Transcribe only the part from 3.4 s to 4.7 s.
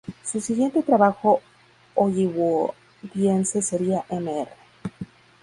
sería "Mr.